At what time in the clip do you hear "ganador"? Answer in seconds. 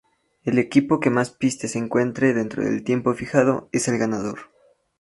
3.99-4.49